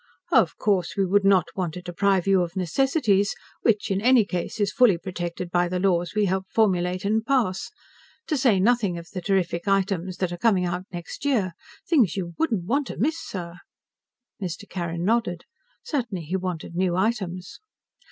"Of 0.31 0.57
course, 0.57 0.95
we 0.97 1.05
would 1.05 1.23
not 1.23 1.55
want 1.55 1.75
to 1.75 1.81
deprive 1.83 2.25
you 2.25 2.41
of 2.41 2.55
necessities, 2.55 3.35
which 3.61 3.91
in 3.91 4.01
any 4.01 4.25
case 4.25 4.59
is 4.59 4.73
fully 4.73 4.97
protected 4.97 5.51
by 5.51 5.67
the 5.67 5.77
laws 5.79 6.15
we 6.15 6.25
helped 6.25 6.51
formulate 6.51 7.05
and 7.05 7.23
pass. 7.23 7.69
To 8.25 8.35
say 8.35 8.59
nothing 8.59 8.97
of 8.97 9.09
the 9.11 9.21
terrific 9.21 9.67
items 9.67 10.17
that 10.17 10.31
are 10.31 10.37
coming 10.37 10.65
out 10.65 10.85
next 10.91 11.23
year. 11.23 11.53
Things 11.87 12.15
you 12.17 12.33
wouldn't 12.39 12.63
want 12.65 12.87
to 12.87 12.97
miss, 12.97 13.19
sir!" 13.19 13.57
Mr. 14.41 14.67
Carrin 14.67 15.03
nodded. 15.05 15.45
Certainly 15.83 16.23
he 16.23 16.35
wanted 16.35 16.73
new 16.75 16.95
items. 16.95 17.59